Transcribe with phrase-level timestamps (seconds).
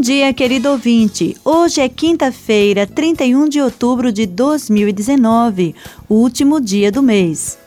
[0.00, 1.36] Bom dia, querido ouvinte.
[1.44, 5.74] Hoje é quinta-feira, 31 de outubro de 2019,
[6.08, 7.58] o último dia do mês.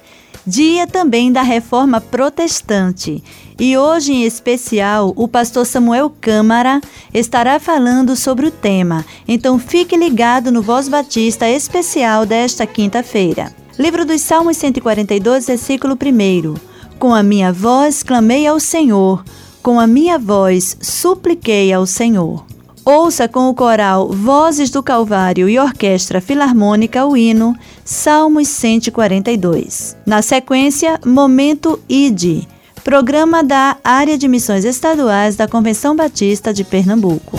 [0.43, 3.23] Dia também da reforma protestante.
[3.59, 6.81] E hoje, em especial, o pastor Samuel Câmara
[7.13, 9.05] estará falando sobre o tema.
[9.27, 13.55] Então, fique ligado no Voz Batista especial desta quinta-feira.
[13.77, 16.55] Livro dos Salmos 142, versículo 1.
[16.97, 19.23] Com a minha voz clamei ao Senhor
[19.63, 22.45] com a minha voz supliquei ao Senhor.
[22.83, 27.55] Ouça com o coral Vozes do Calvário e Orquestra Filarmônica o hino
[27.85, 29.95] Salmos 142.
[30.05, 32.43] Na sequência, Momento ID,
[32.83, 37.37] programa da Área de Missões Estaduais da Convenção Batista de Pernambuco.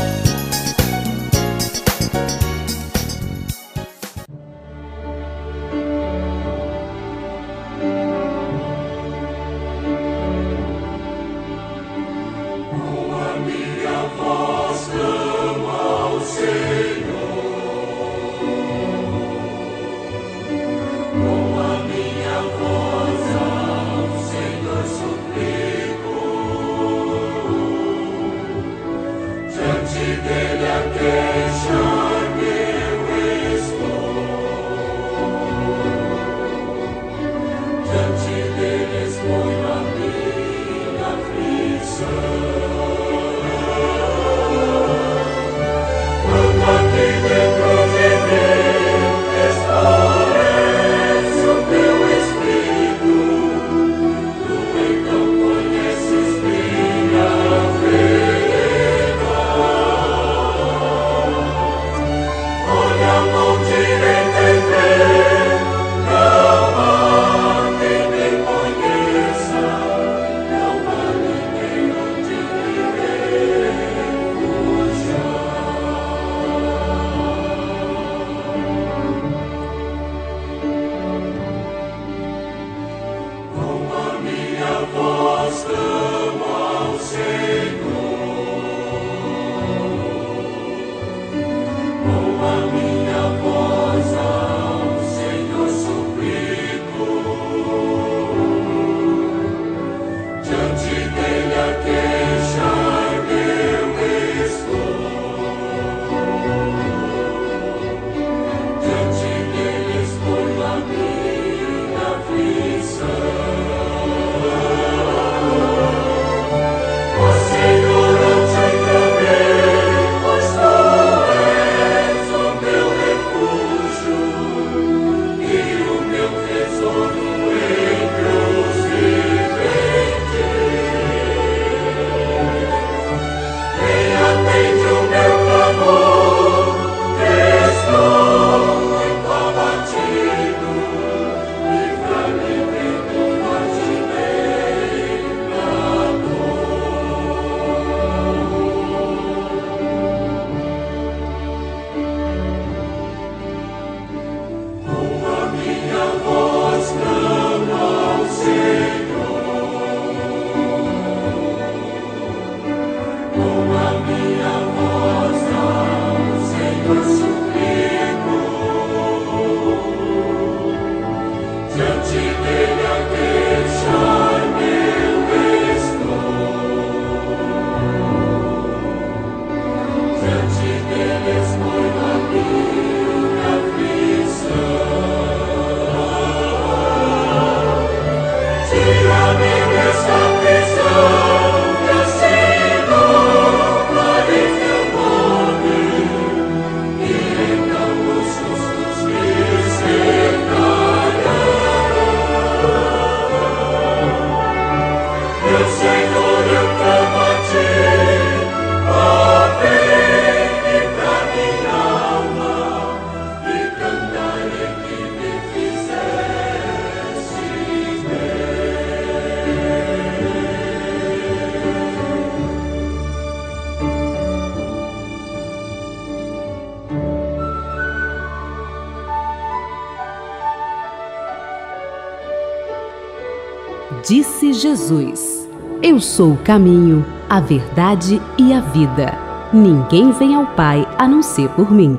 [236.15, 239.19] Sou o caminho, a verdade e a vida.
[239.53, 241.99] Ninguém vem ao Pai a não ser por mim.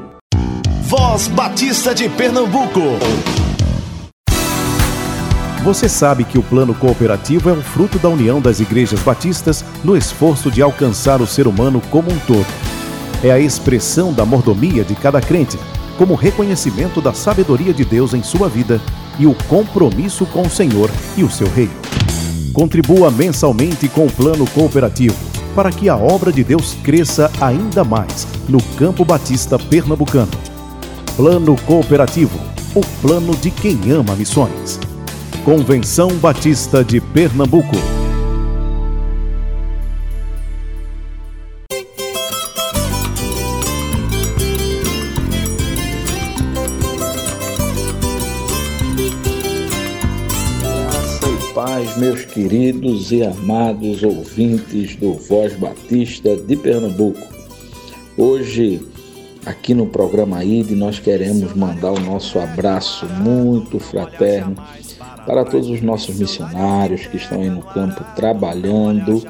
[0.83, 2.79] Voz Batista de Pernambuco.
[5.65, 9.97] Você sabe que o plano cooperativo é um fruto da união das igrejas batistas no
[9.97, 12.47] esforço de alcançar o ser humano como um todo.
[13.21, 15.59] É a expressão da mordomia de cada crente,
[15.97, 18.79] como reconhecimento da sabedoria de Deus em sua vida
[19.19, 21.84] e o compromisso com o Senhor e o seu reino.
[22.55, 25.13] Contribua mensalmente com o plano cooperativo
[25.53, 30.31] para que a obra de Deus cresça ainda mais no Campo Batista Pernambucano.
[31.17, 32.39] Plano Cooperativo,
[32.73, 34.79] o plano de quem ama missões.
[35.43, 37.94] Convenção Batista de Pernambuco.
[51.97, 57.21] Meus queridos e amados ouvintes do Voz Batista de Pernambuco.
[58.17, 58.85] Hoje,
[59.45, 64.55] aqui no programa ID, nós queremos mandar o nosso abraço muito fraterno
[65.25, 69.23] para todos os nossos missionários que estão aí no campo trabalhando,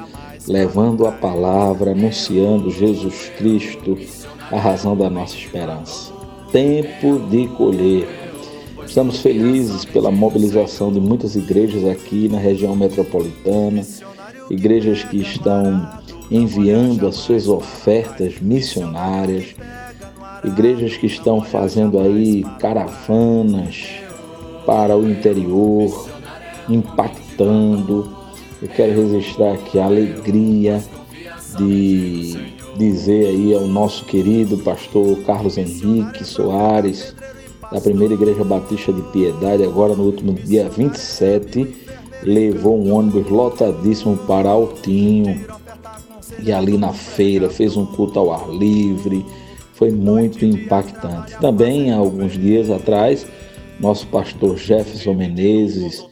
[0.48, 3.96] levando a palavra, anunciando Jesus Cristo,
[4.50, 6.12] a razão da nossa esperança.
[6.50, 8.25] Tempo de colher.
[8.86, 13.84] Estamos felizes pela mobilização de muitas igrejas aqui na região metropolitana,
[14.48, 15.88] igrejas que estão
[16.30, 19.54] enviando as suas ofertas missionárias,
[20.44, 23.86] igrejas que estão fazendo aí caravanas,
[24.64, 26.08] para o interior,
[26.68, 28.10] impactando.
[28.60, 30.82] Eu quero registrar aqui a alegria
[31.58, 32.36] de
[32.76, 37.14] dizer aí ao nosso querido pastor Carlos Henrique Soares,
[37.70, 41.74] da Primeira Igreja Batista de Piedade, agora no último dia 27,
[42.22, 45.44] levou um ônibus lotadíssimo para Altinho.
[46.42, 49.24] E ali na feira fez um culto ao ar livre,
[49.74, 51.38] foi muito impactante.
[51.40, 53.26] Também há alguns dias atrás,
[53.80, 56.04] nosso pastor Jefferson Menezes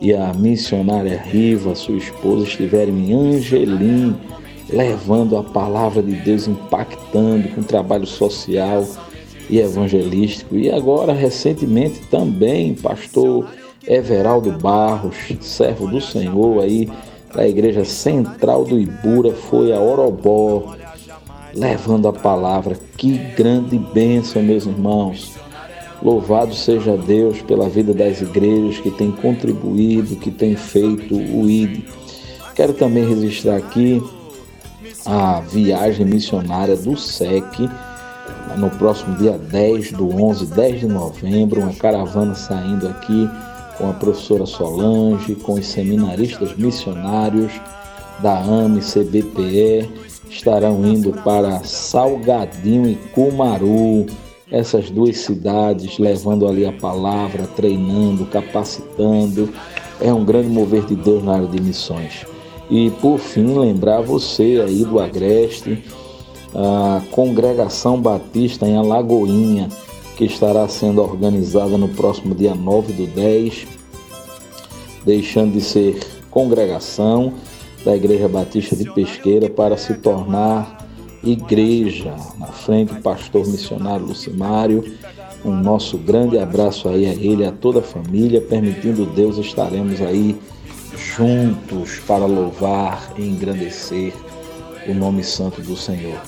[0.00, 4.16] e a missionária Riva, sua esposa, estiveram em Angelim,
[4.68, 8.86] levando a palavra de Deus, impactando com trabalho social
[9.48, 10.56] e evangelístico.
[10.56, 13.46] E agora, recentemente, também, pastor
[13.86, 16.88] Everaldo Barros, servo do Senhor aí
[17.34, 20.74] da Igreja Central do Ibura, foi a Orobó,
[21.54, 22.78] levando a palavra.
[22.96, 25.32] Que grande bênção, meus irmãos.
[26.02, 31.82] Louvado seja Deus pela vida das igrejas que tem contribuído, que tem feito o ID.
[32.54, 34.02] Quero também registrar aqui
[35.04, 37.68] a viagem missionária do SEC
[38.56, 43.28] no próximo dia 10 do 11, 10 de novembro, uma caravana saindo aqui
[43.76, 47.52] com a professora Solange, com os seminaristas missionários
[48.20, 49.88] da AME CBPE,
[50.28, 54.06] estarão indo para Salgadinho e Cumaru
[54.50, 59.48] essas duas cidades, levando ali a palavra, treinando, capacitando.
[60.00, 62.26] É um grande mover de Deus na área de missões.
[62.70, 65.82] E por fim, lembrar você aí do Agreste,
[66.54, 69.68] a Congregação Batista em Alagoinha,
[70.16, 73.66] que estará sendo organizada no próximo dia 9 do 10,
[75.04, 76.00] deixando de ser
[76.30, 77.34] congregação
[77.84, 80.86] da Igreja Batista de Pesqueira para se tornar
[81.22, 82.14] igreja.
[82.36, 84.84] Na frente, o pastor missionário Lucimário.
[85.44, 88.40] Um nosso grande abraço aí a ele, a toda a família.
[88.40, 90.36] Permitindo Deus, estaremos aí
[90.96, 94.12] juntos para louvar e engrandecer
[94.86, 96.20] o nome santo do Senhor.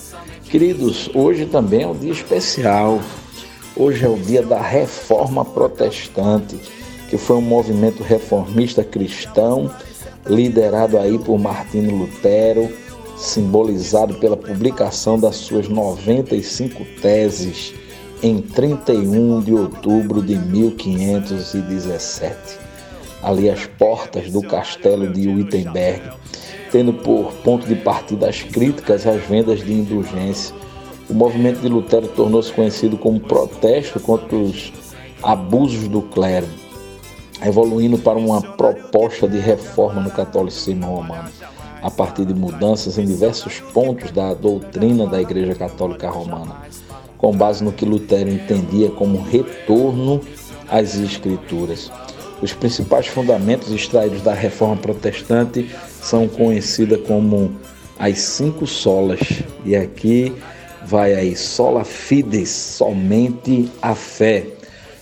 [0.51, 3.01] Queridos, hoje também é um dia especial.
[3.77, 6.59] Hoje é o dia da Reforma Protestante,
[7.09, 9.73] que foi um movimento reformista cristão
[10.27, 12.69] liderado aí por Martinho Lutero
[13.17, 17.73] simbolizado pela publicação das suas 95 teses
[18.21, 22.59] em 31 de outubro de 1517,
[23.23, 26.03] ali às portas do castelo de Wittenberg,
[26.71, 30.55] tendo por ponto de partida as críticas às vendas de indulgência.
[31.09, 34.73] O movimento de Lutero tornou-se conhecido como protesto contra os
[35.23, 36.47] abusos do clero,
[37.45, 41.29] evoluindo para uma proposta de reforma no catolicismo romano
[41.83, 46.57] a partir de mudanças em diversos pontos da doutrina da Igreja Católica Romana,
[47.17, 50.21] com base no que Lutero entendia como retorno
[50.69, 51.91] às Escrituras.
[52.43, 55.71] Os principais fundamentos extraídos da Reforma Protestante
[56.01, 57.55] são conhecidas como
[57.99, 59.21] as cinco solas,
[59.65, 60.33] e aqui
[60.87, 64.47] vai aí sola fides, somente a fé,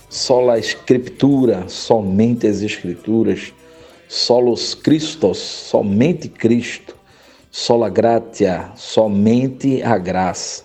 [0.09, 3.53] sola escritura, somente as escrituras,
[4.09, 6.93] solos Christos, somente Cristo,
[7.49, 10.63] sola gratia, somente a graça,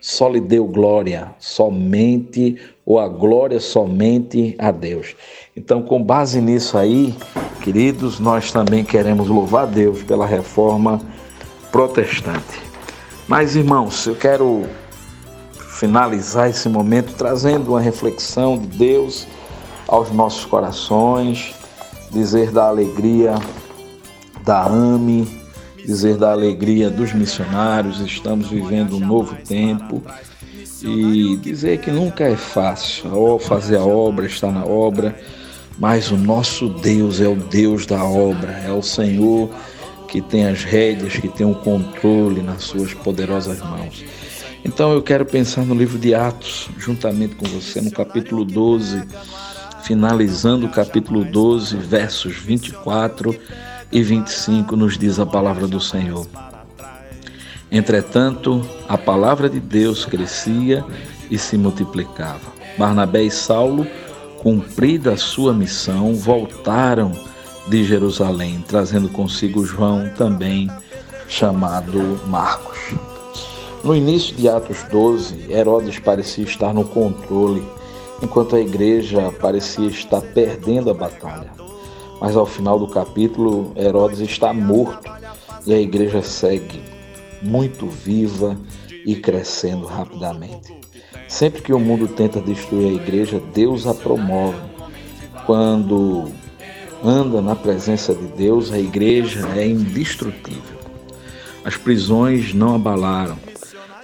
[0.00, 5.14] só lhe deu glória, somente, ou a glória somente a Deus.
[5.56, 7.14] Então, com base nisso aí,
[7.62, 11.00] queridos, nós também queremos louvar Deus pela reforma
[11.70, 12.60] protestante.
[13.28, 14.64] Mas, irmãos, eu quero
[15.78, 19.26] finalizar esse momento trazendo uma reflexão de Deus
[19.86, 21.54] aos nossos corações,
[22.10, 23.34] dizer da alegria
[24.44, 25.39] da AME,
[25.90, 30.00] dizer da alegria dos missionários, estamos vivendo um novo tempo
[30.84, 35.18] e dizer que nunca é fácil fazer a obra, estar na obra,
[35.80, 39.50] mas o nosso Deus é o Deus da obra, é o Senhor
[40.06, 44.04] que tem as rédeas, que tem o controle nas suas poderosas mãos.
[44.64, 49.02] Então eu quero pensar no livro de Atos, juntamente com você, no capítulo 12,
[49.82, 53.34] finalizando o capítulo 12, versos 24
[53.92, 56.26] e 25, nos diz a palavra do Senhor.
[57.70, 60.84] Entretanto, a palavra de Deus crescia
[61.30, 62.40] e se multiplicava.
[62.76, 63.86] Barnabé e Saulo,
[64.38, 67.12] cumprida a sua missão, voltaram
[67.68, 70.68] de Jerusalém, trazendo consigo João, também
[71.28, 72.78] chamado Marcos.
[73.84, 77.62] No início de Atos 12, Herodes parecia estar no controle,
[78.20, 81.59] enquanto a igreja parecia estar perdendo a batalha.
[82.20, 85.10] Mas ao final do capítulo, Herodes está morto
[85.66, 86.80] e a igreja segue
[87.42, 88.56] muito viva
[89.06, 90.74] e crescendo rapidamente.
[91.26, 94.58] Sempre que o mundo tenta destruir a igreja, Deus a promove.
[95.46, 96.30] Quando
[97.02, 100.78] anda na presença de Deus, a igreja é indestrutível.
[101.64, 103.38] As prisões não abalaram,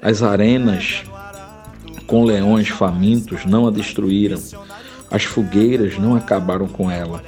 [0.01, 1.05] as arenas
[2.07, 4.41] com leões famintos não a destruíram,
[5.11, 7.23] as fogueiras não acabaram com ela,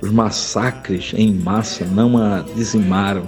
[0.00, 3.22] os massacres em massa não a dizimaram,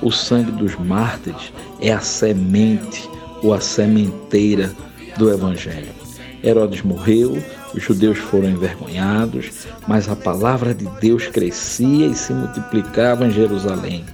[0.00, 3.08] o sangue dos mártires é a semente
[3.42, 4.72] ou a sementeira
[5.16, 5.98] do Evangelho.
[6.42, 7.42] Herodes morreu,
[7.74, 14.04] os judeus foram envergonhados, mas a palavra de Deus crescia e se multiplicava em Jerusalém,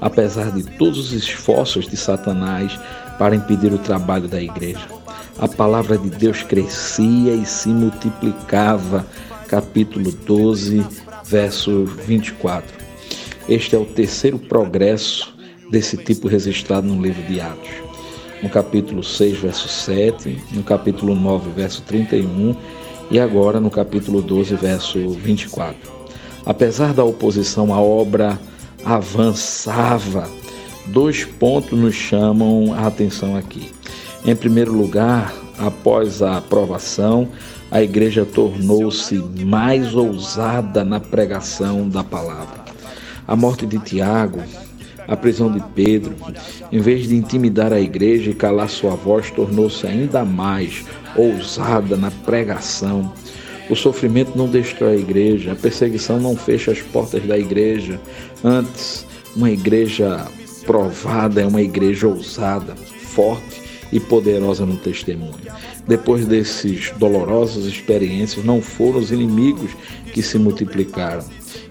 [0.00, 2.78] apesar de todos os esforços de Satanás
[3.18, 4.86] para impedir o trabalho da igreja.
[5.38, 9.06] A palavra de Deus crescia e se multiplicava.
[9.48, 10.84] Capítulo 12,
[11.26, 12.72] verso 24.
[13.48, 15.34] Este é o terceiro progresso
[15.70, 17.70] desse tipo registrado no livro de Atos.
[18.42, 22.56] No capítulo 6, verso 7, no capítulo 9, verso 31
[23.10, 25.76] e agora no capítulo 12, verso 24.
[26.44, 28.38] Apesar da oposição, a obra
[28.84, 30.28] avançava.
[30.86, 33.72] Dois pontos nos chamam a atenção aqui.
[34.24, 37.28] Em primeiro lugar, após a aprovação,
[37.70, 42.64] a igreja tornou-se mais ousada na pregação da palavra.
[43.26, 44.40] A morte de Tiago,
[45.08, 46.14] a prisão de Pedro,
[46.70, 50.84] em vez de intimidar a igreja e calar sua voz, tornou-se ainda mais
[51.16, 53.12] ousada na pregação.
[53.68, 58.00] O sofrimento não destrói a igreja, a perseguição não fecha as portas da igreja.
[58.44, 60.24] Antes, uma igreja
[60.64, 65.34] provada é uma igreja ousada, forte e poderosa no testemunho.
[65.86, 69.70] Depois desses dolorosas experiências, não foram os inimigos
[70.12, 71.24] que se multiplicaram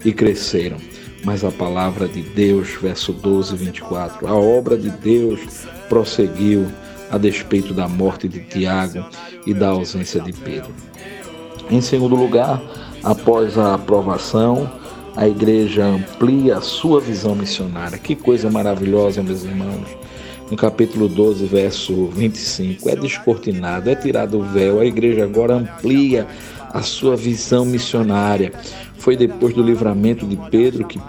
[0.03, 0.77] e cresceram,
[1.23, 4.27] mas a palavra de Deus, verso 12, 24.
[4.27, 5.39] A obra de Deus
[5.89, 6.67] prosseguiu
[7.11, 9.05] a despeito da morte de Tiago
[9.45, 10.73] e da ausência de Pedro.
[11.69, 12.61] Em segundo lugar,
[13.03, 14.71] após a aprovação,
[15.15, 17.97] a igreja amplia a sua visão missionária.
[17.97, 19.87] Que coisa maravilhosa, meus irmãos.
[20.49, 26.27] No capítulo 12, verso 25, é descortinado, é tirado o véu, a igreja agora amplia
[26.71, 28.53] a sua visão missionária.
[28.99, 30.99] Foi depois do livramento de Pedro que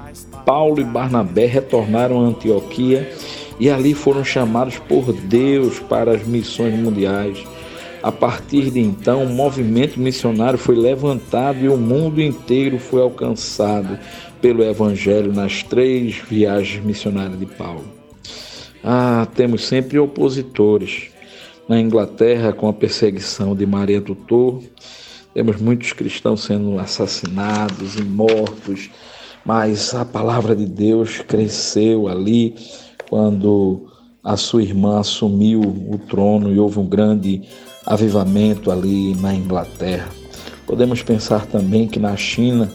[0.47, 3.13] Paulo e Barnabé retornaram a Antioquia
[3.61, 7.45] e ali foram chamados por Deus para as missões mundiais.
[8.03, 13.99] A partir de então, o movimento missionário foi levantado e o mundo inteiro foi alcançado
[14.41, 17.96] pelo Evangelho nas três viagens missionárias de Paulo.
[18.87, 21.11] Ah, temos sempre opositores.
[21.69, 24.63] Na Inglaterra, com a perseguição de Maria Tutor,
[25.35, 28.89] temos muitos cristãos sendo assassinados e mortos
[29.47, 32.57] mas a palavra de Deus cresceu ali
[33.09, 33.87] quando
[34.25, 37.43] a sua irmã assumiu o trono e houve um grande
[37.87, 40.09] avivamento ali na Inglaterra.
[40.67, 42.69] Podemos pensar também que na China,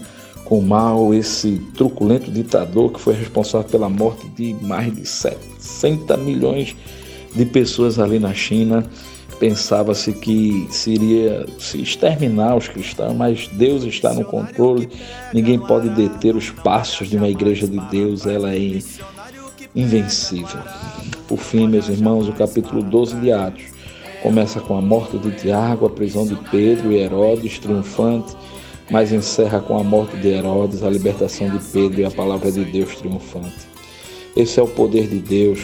[0.46, 5.06] com Mao, esse truculento ditador que foi responsável pela morte de mais de
[5.62, 6.76] 60 milhões
[7.36, 8.86] de pessoas ali na China,
[9.40, 14.90] pensava-se que seria se exterminar os cristãos, mas Deus está no controle,
[15.34, 18.80] ninguém pode deter os passos de uma igreja de Deus, ela é
[19.76, 20.60] invencível.
[21.28, 23.64] Por fim, meus irmãos, o capítulo 12 de Atos
[24.22, 28.36] começa com a morte de Tiago, a prisão de Pedro e Herodes triunfante,
[28.92, 32.64] mas encerra com a morte de Herodes, a libertação de Pedro e a palavra de
[32.66, 33.71] Deus triunfante.
[34.36, 35.60] Esse é o poder de Deus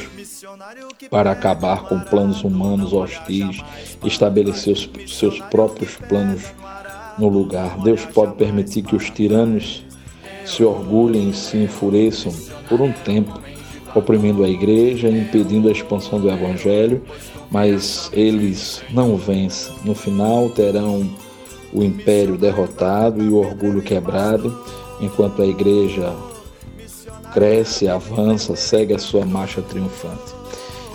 [1.10, 3.64] para acabar com planos humanos hostis,
[4.04, 6.42] estabelecer os seus próprios planos
[7.18, 7.82] no lugar.
[7.82, 9.84] Deus pode permitir que os tiranos
[10.46, 12.34] se orgulhem e se enfureçam
[12.68, 13.40] por um tempo,
[13.96, 17.02] oprimindo a igreja, impedindo a expansão do evangelho,
[17.50, 19.74] mas eles não vencem.
[19.84, 21.10] No final terão
[21.74, 24.58] o império derrotado e o orgulho quebrado,
[25.02, 26.14] enquanto a igreja
[27.34, 30.36] cresce, avança, segue a sua marcha triunfante.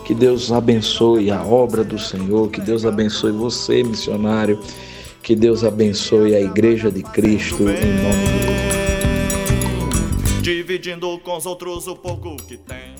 [0.04, 4.60] Que Deus abençoe a obra do Senhor, que Deus abençoe você, missionário,
[5.22, 8.82] que Deus abençoe a Igreja de Cristo, em nome Jesus.
[10.42, 12.91] Dividindo com os outros o pouco que tem.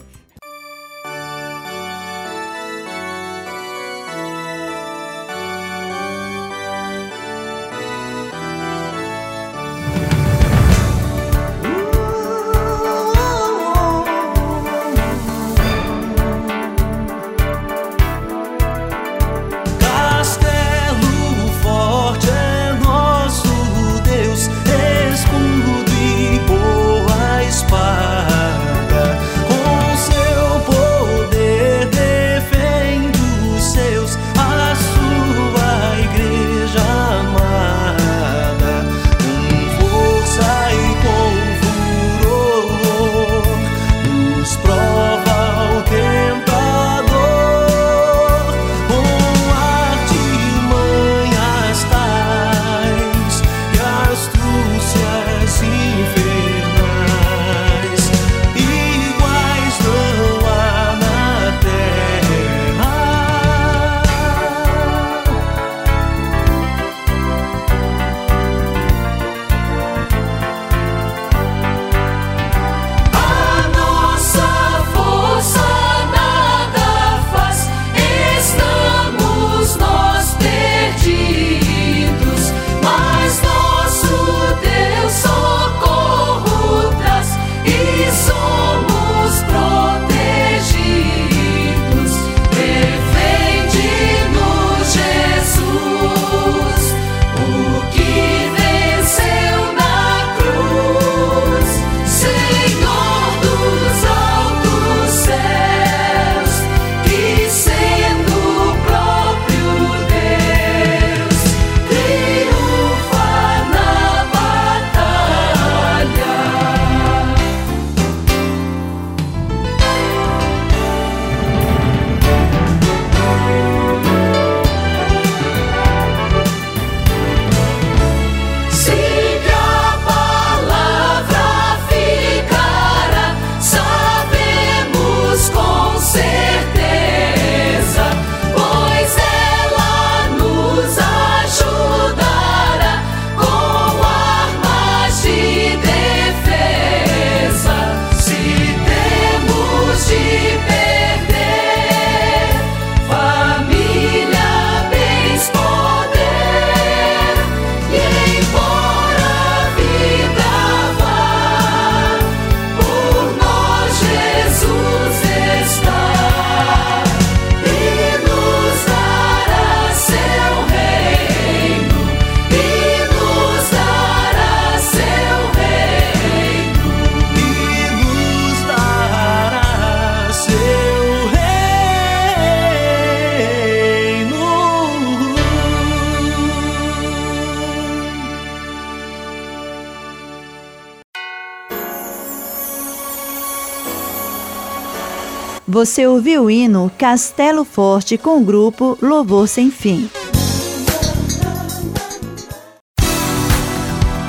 [195.72, 200.06] Você ouviu o hino Castelo Forte com o grupo Louvor Sem Fim.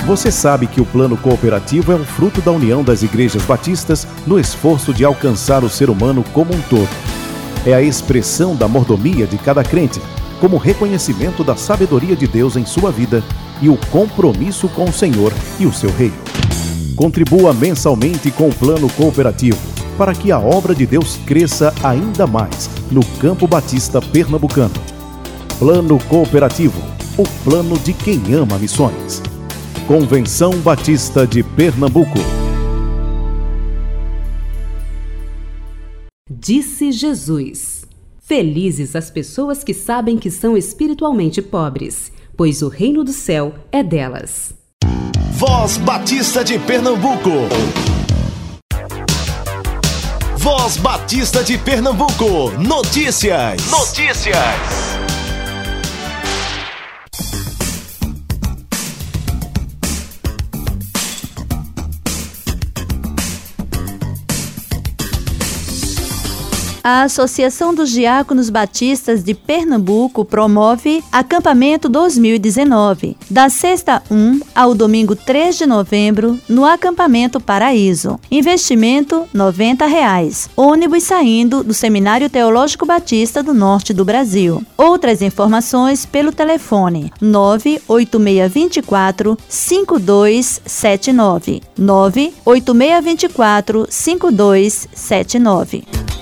[0.06, 4.40] Você sabe que o plano cooperativo é um fruto da união das igrejas batistas no
[4.40, 6.88] esforço de alcançar o ser humano como um todo.
[7.66, 10.00] É a expressão da mordomia de cada crente,
[10.40, 13.22] como reconhecimento da sabedoria de Deus em sua vida
[13.60, 15.30] e o compromisso com o Senhor
[15.60, 16.16] e o seu reino.
[16.96, 22.68] Contribua mensalmente com o plano cooperativo para que a obra de Deus cresça ainda mais
[22.90, 24.74] no Campo Batista Pernambucano.
[25.58, 26.80] Plano Cooperativo,
[27.16, 29.22] o plano de quem ama missões.
[29.86, 32.18] Convenção Batista de Pernambuco.
[36.28, 37.84] Disse Jesus:
[38.20, 43.82] Felizes as pessoas que sabem que são espiritualmente pobres, pois o reino do céu é
[43.82, 44.54] delas.
[45.32, 47.93] Voz Batista de Pernambuco.
[50.44, 52.52] Voz Batista de Pernambuco.
[52.58, 53.70] Notícias.
[53.70, 55.03] Notícias.
[66.86, 75.16] A Associação dos Diáconos Batistas de Pernambuco promove Acampamento 2019, da sexta 1 ao domingo
[75.16, 78.20] 3 de novembro, no Acampamento Paraíso.
[78.30, 80.50] Investimento 90 reais.
[80.54, 84.62] Ônibus saindo do Seminário Teológico Batista do Norte do Brasil.
[84.76, 91.62] Outras informações pelo telefone 98624 5279.
[91.78, 96.13] 98624 5279.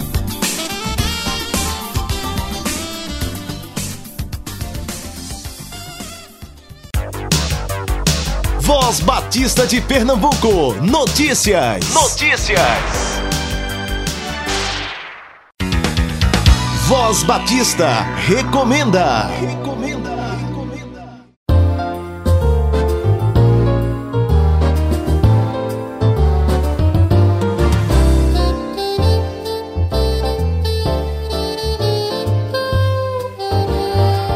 [8.92, 10.74] Voz Batista de Pernambuco.
[10.82, 11.94] Notícias.
[11.94, 12.60] Notícias.
[16.86, 19.28] Voz Batista recomenda.
[19.28, 20.12] Recomenda.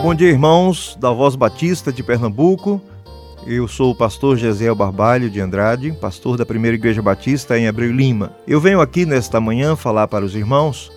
[0.02, 2.80] Bom dia, irmãos da Voz Batista de Pernambuco.
[3.48, 7.92] Eu sou o pastor Gesiel Barbalho de Andrade, pastor da Primeira Igreja Batista em Abreu
[7.92, 8.32] Lima.
[8.44, 10.90] Eu venho aqui nesta manhã falar para os irmãos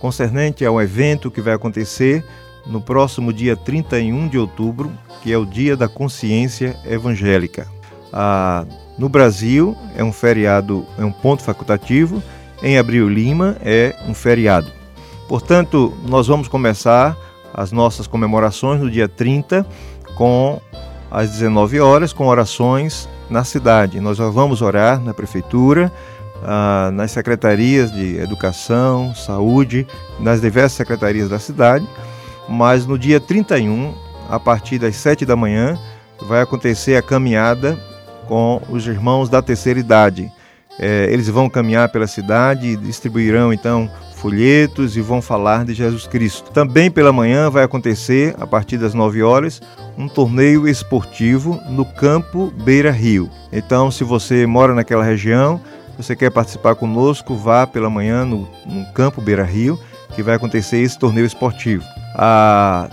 [0.00, 2.24] concernente ao evento que vai acontecer
[2.64, 7.66] no próximo dia 31 de outubro, que é o Dia da Consciência Evangélica.
[8.12, 8.64] Ah,
[8.96, 12.22] no Brasil é um feriado, é um ponto facultativo,
[12.62, 14.70] em Abreu Lima é um feriado.
[15.26, 17.16] Portanto, nós vamos começar
[17.52, 19.66] as nossas comemorações no dia 30
[20.14, 20.60] com
[21.10, 24.00] às 19 horas com orações na cidade.
[24.00, 25.92] Nós vamos orar na prefeitura,
[26.42, 29.86] ah, nas secretarias de educação, saúde,
[30.20, 31.86] nas diversas secretarias da cidade,
[32.48, 33.94] mas no dia 31,
[34.28, 35.78] a partir das 7 da manhã,
[36.22, 37.78] vai acontecer a caminhada
[38.26, 40.30] com os irmãos da terceira idade.
[40.78, 46.06] É, eles vão caminhar pela cidade e distribuirão então folhetos e vão falar de Jesus
[46.06, 46.50] Cristo.
[46.50, 49.60] Também pela manhã vai acontecer, a partir das 9 horas,
[49.96, 53.30] um torneio esportivo no campo Beira Rio.
[53.52, 55.60] Então, se você mora naquela região,
[55.96, 59.78] você quer participar conosco, vá pela manhã no, no campo Beira Rio,
[60.14, 61.84] que vai acontecer esse torneio esportivo.
[62.14, 62.88] Ah,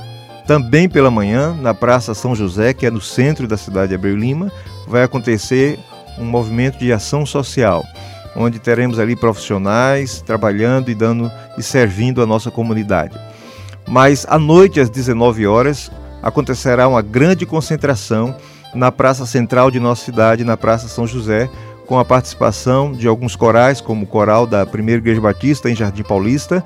[0.45, 4.15] também pela manhã, na Praça São José, que é no centro da cidade de Abreu
[4.15, 4.51] Lima,
[4.87, 5.79] vai acontecer
[6.17, 7.83] um movimento de ação social,
[8.35, 13.19] onde teremos ali profissionais trabalhando e dando e servindo a nossa comunidade.
[13.87, 15.91] Mas à noite, às 19 horas,
[16.21, 18.35] acontecerá uma grande concentração
[18.73, 21.49] na praça central de nossa cidade, na Praça São José,
[21.85, 26.03] com a participação de alguns corais, como o coral da Primeira Igreja Batista em Jardim
[26.03, 26.63] Paulista,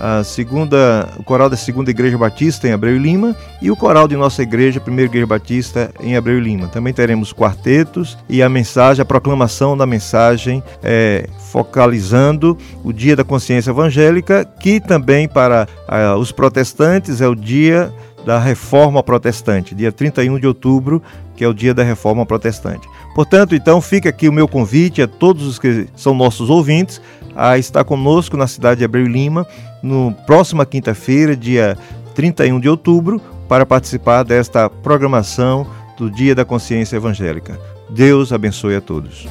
[0.00, 4.16] a segunda, o coral da Segunda Igreja Batista em Abreu Lima e o coral de
[4.16, 6.68] nossa igreja, Primeira Igreja Batista em Abreu Lima.
[6.68, 13.24] Também teremos quartetos e a mensagem, a proclamação da mensagem é, focalizando o Dia da
[13.24, 17.92] Consciência Evangélica, que também para uh, os protestantes é o dia
[18.24, 21.02] da Reforma Protestante, dia 31 de outubro,
[21.36, 22.86] que é o dia da Reforma Protestante.
[23.14, 27.00] Portanto, então, fica aqui o meu convite a todos os que são nossos ouvintes
[27.34, 29.46] a estar conosco na cidade de Abreu Lima,
[29.82, 31.76] no próxima quinta-feira, dia
[32.14, 35.66] 31 de outubro, para participar desta programação
[35.96, 37.58] do Dia da Consciência Evangélica.
[37.88, 39.26] Deus abençoe a todos.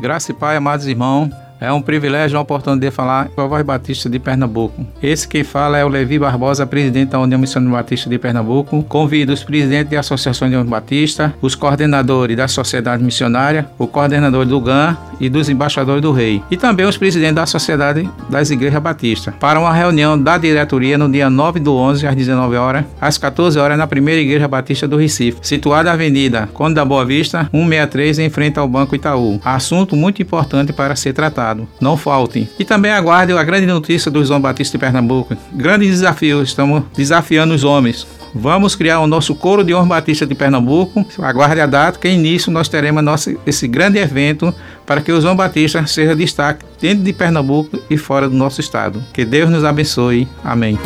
[0.00, 1.47] Graça e Pai, amados irmãos.
[1.60, 4.86] É um privilégio, uma oportunidade de falar com a Voz Batista de Pernambuco.
[5.02, 8.82] Esse quem fala é o Levi Barbosa, presidente da União Missionária Batista de Pernambuco.
[8.84, 14.44] Convido os presidentes de associações de União Batista, os coordenadores da Sociedade Missionária, o coordenador
[14.44, 16.40] do GAN e dos embaixadores do Rei.
[16.48, 19.34] E também os presidentes da Sociedade das Igrejas Batistas.
[19.40, 23.58] Para uma reunião da diretoria no dia 9 do 11, às 19 horas, às 14
[23.58, 28.20] horas, na primeira Igreja Batista do Recife, situada na Avenida Conde da Boa Vista, 163,
[28.20, 29.40] em frente ao Banco Itaú.
[29.44, 31.47] Assunto muito importante para ser tratado.
[31.80, 32.48] Não faltem.
[32.58, 35.36] E também aguarde a grande notícia do João Batista de Pernambuco.
[35.52, 38.06] Grande desafio, estamos desafiando os homens.
[38.34, 41.04] Vamos criar o nosso coro de Homens Batista de Pernambuco.
[41.18, 44.54] Aguarde a data, que início nós teremos nosso, esse grande evento
[44.86, 49.02] para que os Homens Batistas sejam destaque dentro de Pernambuco e fora do nosso estado.
[49.12, 50.28] Que Deus nos abençoe.
[50.44, 50.78] Amém.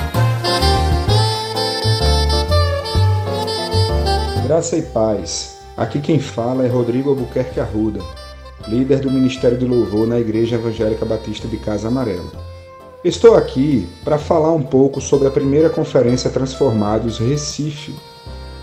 [4.47, 5.59] Graça e paz.
[5.77, 8.01] Aqui quem fala é Rodrigo Albuquerque Arruda,
[8.69, 12.31] líder do Ministério de Louvor na Igreja Evangélica Batista de Casa Amarela.
[13.05, 17.95] Estou aqui para falar um pouco sobre a primeira Conferência Transformados Recife,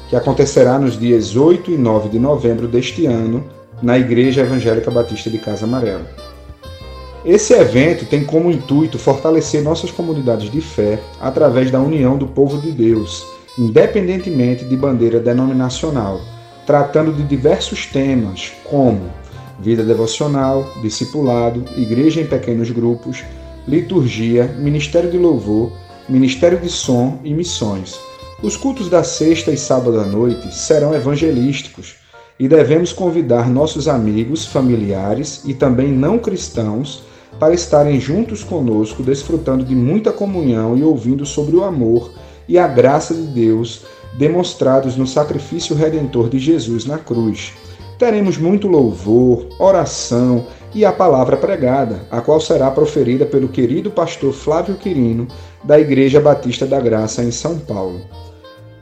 [0.10, 3.44] que acontecerá nos dias 8 e 9 de novembro deste ano
[3.82, 6.10] na Igreja Evangélica Batista de Casa Amarela.
[7.26, 12.58] Esse evento tem como intuito fortalecer nossas comunidades de fé através da união do povo
[12.60, 13.26] de Deus,
[13.58, 16.22] independentemente de bandeira denominacional,
[16.66, 19.12] tratando de diversos temas como
[19.60, 23.24] vida devocional, discipulado, igreja em pequenos grupos,
[23.68, 25.72] liturgia, ministério de louvor,
[26.08, 28.00] ministério de som e missões.
[28.42, 31.96] Os cultos da sexta e sábado à noite serão evangelísticos
[32.40, 37.04] e devemos convidar nossos amigos, familiares e também não cristãos
[37.38, 42.12] para estarem juntos conosco, desfrutando de muita comunhão e ouvindo sobre o amor
[42.48, 43.84] e a graça de Deus
[44.18, 47.54] demonstrados no sacrifício redentor de Jesus na cruz.
[48.00, 54.32] Teremos muito louvor, oração e a palavra pregada, a qual será proferida pelo querido pastor
[54.32, 55.28] Flávio Quirino,
[55.66, 58.00] da Igreja Batista da Graça em São Paulo.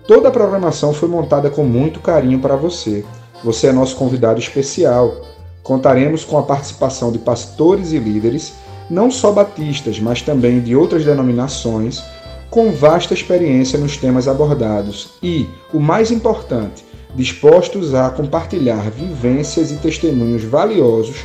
[0.08, 3.04] Toda a programação foi montada com muito carinho para você.
[3.44, 5.16] Você é nosso convidado especial.
[5.64, 8.54] Contaremos com a participação de pastores e líderes,
[8.88, 12.04] não só batistas, mas também de outras denominações,
[12.52, 16.86] com vasta experiência nos temas abordados e, o mais importante,
[17.18, 21.18] dispostos a compartilhar vivências e testemunhos valiosos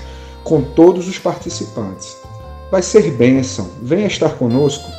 [0.43, 2.17] com todos os participantes.
[2.71, 4.91] Vai ser bênção, venha estar conosco.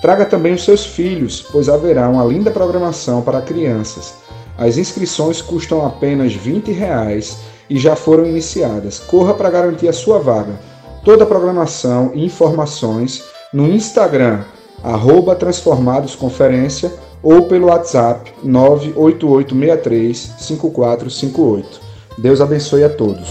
[0.00, 4.14] Traga também os seus filhos, pois haverá uma linda programação para crianças.
[4.56, 7.36] As inscrições custam apenas 20 reais
[7.68, 8.98] e já foram iniciadas.
[8.98, 10.58] Corra para garantir a sua vaga.
[11.04, 14.40] Toda a programação e informações no Instagram,
[14.82, 16.90] arroba Transformados Conferência
[17.22, 21.80] ou pelo WhatsApp 98863 5458.
[22.18, 23.28] Deus abençoe a todos.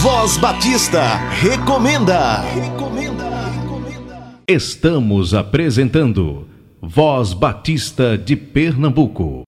[0.00, 2.44] Voz Batista recomenda.
[4.46, 6.46] Estamos apresentando
[6.80, 9.47] Voz Batista de Pernambuco.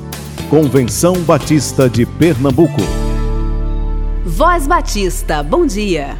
[0.51, 2.81] Convenção Batista de Pernambuco.
[4.25, 6.19] Voz Batista, bom dia.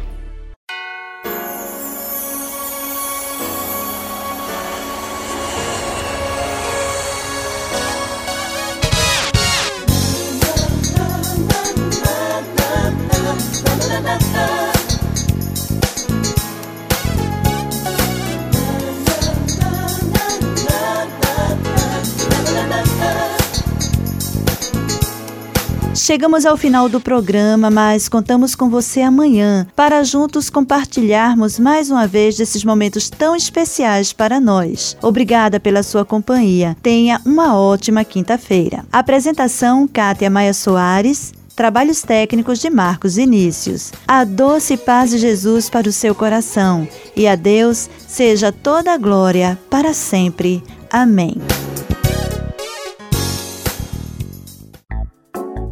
[26.12, 32.06] Chegamos ao final do programa, mas contamos com você amanhã para juntos compartilharmos mais uma
[32.06, 34.94] vez desses momentos tão especiais para nós.
[35.00, 36.76] Obrigada pela sua companhia.
[36.82, 38.84] Tenha uma ótima quinta-feira.
[38.92, 41.32] Apresentação: Kátia Maia Soares.
[41.56, 43.90] Trabalhos técnicos de Marcos Inícios.
[44.06, 46.86] A doce paz de Jesus para o seu coração.
[47.16, 50.62] E a Deus seja toda a glória para sempre.
[50.90, 51.36] Amém.